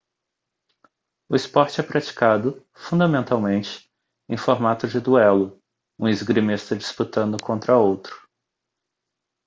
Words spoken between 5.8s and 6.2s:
um